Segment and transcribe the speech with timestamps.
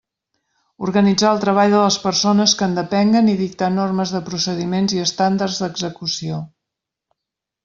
[0.85, 5.03] Organitzar el treball de les persones que en depenguen i dictar normes de procediments i
[5.05, 6.41] estàndards d'execució.